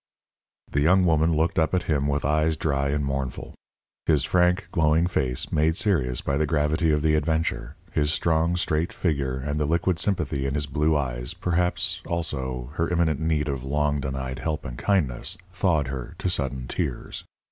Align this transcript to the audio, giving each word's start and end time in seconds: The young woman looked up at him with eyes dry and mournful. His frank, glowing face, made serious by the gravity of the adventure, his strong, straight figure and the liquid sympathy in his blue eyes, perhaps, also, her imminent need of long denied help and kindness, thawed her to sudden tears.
The 0.71 0.81
young 0.81 1.05
woman 1.05 1.35
looked 1.37 1.59
up 1.59 1.75
at 1.75 1.83
him 1.83 2.07
with 2.07 2.25
eyes 2.25 2.57
dry 2.57 2.89
and 2.89 3.05
mournful. 3.05 3.53
His 4.07 4.25
frank, 4.25 4.67
glowing 4.71 5.05
face, 5.05 5.51
made 5.51 5.75
serious 5.75 6.21
by 6.21 6.37
the 6.37 6.47
gravity 6.47 6.89
of 6.89 7.03
the 7.03 7.13
adventure, 7.13 7.75
his 7.91 8.11
strong, 8.11 8.55
straight 8.55 8.91
figure 8.91 9.37
and 9.37 9.59
the 9.59 9.67
liquid 9.67 9.99
sympathy 9.99 10.47
in 10.47 10.55
his 10.55 10.65
blue 10.65 10.97
eyes, 10.97 11.35
perhaps, 11.35 12.01
also, 12.07 12.71
her 12.77 12.89
imminent 12.89 13.19
need 13.19 13.47
of 13.47 13.63
long 13.63 13.99
denied 13.99 14.39
help 14.39 14.65
and 14.65 14.79
kindness, 14.79 15.37
thawed 15.53 15.89
her 15.89 16.15
to 16.17 16.31
sudden 16.31 16.67
tears. 16.67 17.23